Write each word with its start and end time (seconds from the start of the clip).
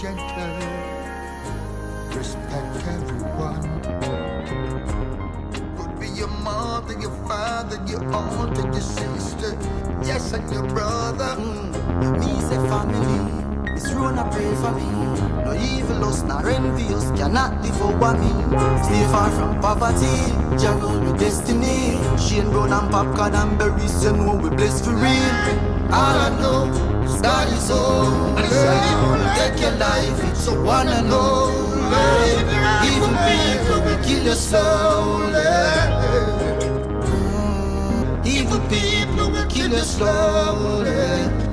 gentle. 0.00 0.54
Respect 2.14 2.86
everyone. 2.86 3.62
Could 5.76 5.98
be 5.98 6.08
your 6.10 6.28
mother, 6.28 6.96
your 7.00 7.10
father, 7.26 7.82
your 7.86 8.04
aunt, 8.14 8.56
and 8.58 8.72
your 8.72 8.80
sister. 8.80 9.58
Yes, 10.04 10.32
and 10.32 10.48
your 10.52 10.68
brother. 10.68 11.34
Mm. 11.42 12.20
Me 12.20 12.40
say 12.46 12.60
family, 12.70 13.72
it's 13.74 13.90
true 13.90 14.06
and 14.06 14.20
I 14.20 14.30
pray 14.30 14.54
for 14.62 14.70
me. 14.70 14.86
No 15.44 15.52
evil 15.54 16.04
us, 16.04 16.22
nor 16.22 16.48
envious, 16.48 17.10
cannot 17.18 17.60
live 17.62 17.82
over 17.82 18.14
me. 18.18 18.30
Stay 18.84 19.02
far 19.10 19.30
from 19.32 19.60
poverty, 19.60 20.14
juggle 20.62 21.00
with 21.00 21.18
destiny. 21.18 21.98
Shane 22.16 22.50
Brown 22.50 22.72
and 22.72 22.88
popcorn 22.92 23.34
and 23.34 23.58
berries, 23.58 24.04
you 24.04 24.12
know 24.12 24.36
we 24.36 24.50
blessed 24.50 24.84
for 24.84 24.94
real. 24.94 25.34
All 25.90 26.18
I 26.20 26.28
know 26.40 26.87
is 27.08 27.20
God 27.20 27.48
is 27.52 27.70
only. 27.70 28.42
Take 29.38 29.60
your 29.60 29.72
life, 29.72 30.24
it's 30.30 30.46
a 30.46 30.54
one 30.60 30.88
and 30.88 31.10
only. 31.12 31.68
Evil 32.90 33.14
people 33.28 33.80
will 33.84 34.04
kill 34.04 34.24
your 34.24 34.34
soul. 34.34 35.28
Evil 38.24 38.60
people 38.68 39.30
will 39.30 39.46
kill 39.46 39.70
you 39.70 39.78
slowly. 39.78 41.47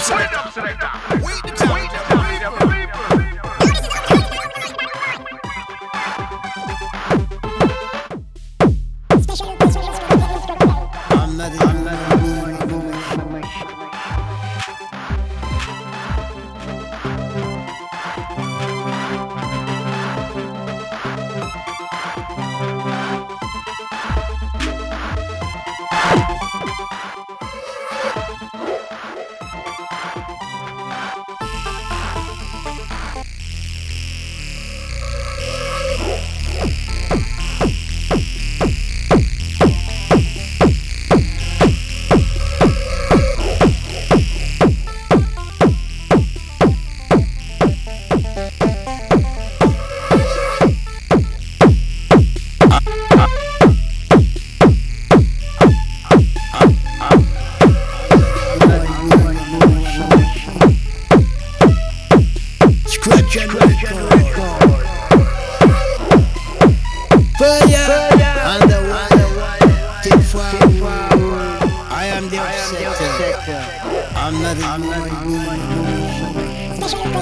up, 0.00 0.52
it. 0.56 0.87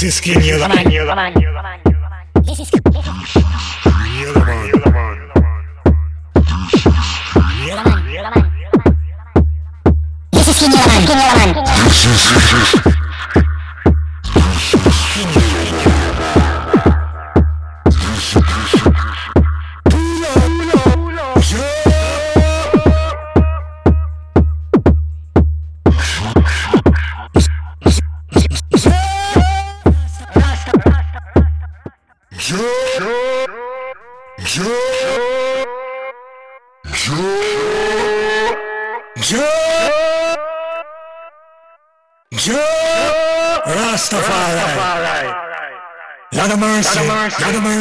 This 0.00 0.14
is 0.14 0.20
King 0.20 0.40
You're 0.44 0.60
the 0.60 0.68
man. 0.68 0.88
You're 0.92 1.06
the 1.06 1.16
man. 1.16 1.32
This 2.44 2.60
is 2.60 2.70
You're 2.72 2.82
the 2.82 3.02
man. 3.02 3.26
You're 4.14 4.32
the 4.32 4.38
man. 4.38 4.68
You're 4.70 4.78
the 4.78 4.90
man. 4.92 5.64
You're 7.66 7.74
the 7.74 8.30
man. 8.30 8.50
This 10.30 10.46
is 10.46 10.56
King 10.56 10.70
You're 10.70 10.86
the 11.04 12.82
man. 12.84 12.87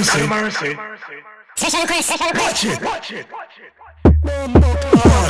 Mercy. 0.07 0.19
Not 0.19 0.25
a 0.25 0.41
mercy. 0.41 0.73
Not 0.73 0.85
a 0.85 0.89
mercy. 0.89 1.23
Session 1.57 1.81
request. 1.81 2.11
Request. 2.11 2.35
Watch 2.35 2.63
it. 2.65 2.83
Watch 2.83 3.11
it. 3.11 3.25
Watch 3.31 3.57
it. 3.59 4.21
Bumbo 4.23 4.75
clock. 4.75 5.26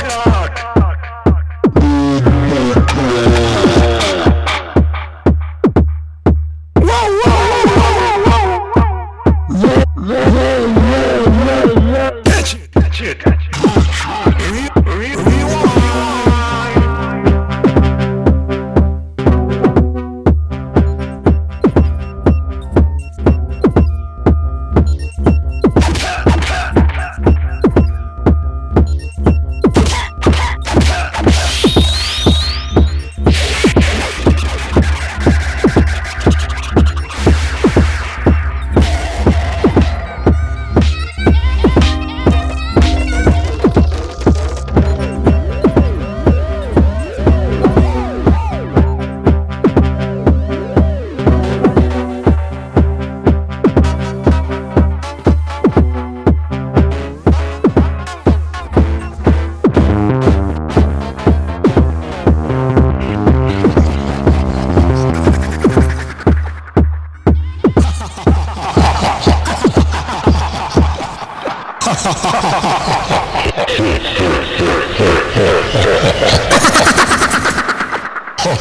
Do 78.48 78.54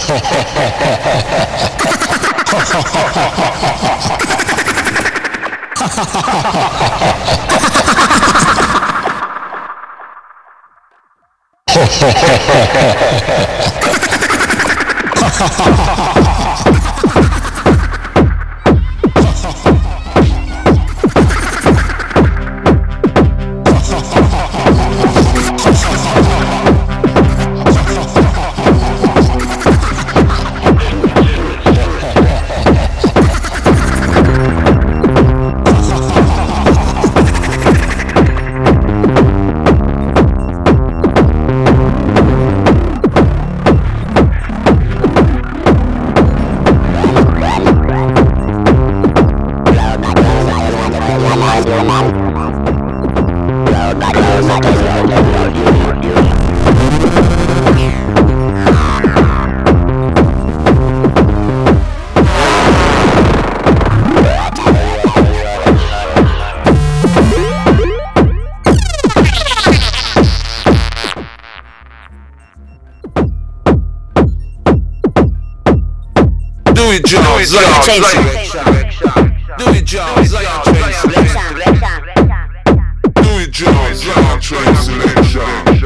it, 77.39 77.47
Jones, 77.47 77.80
Zion 77.80 77.84
Tracy. 77.84 79.28
Do 79.58 79.65
it, 79.69 79.86
Jones, 79.86 80.30
Zion 80.30 80.63
Tracy. 80.63 81.08
Do 83.15 83.32
it, 83.39 83.52
Jones, 83.52 83.97
Zion 84.04 84.41
Tracy. 84.41 85.77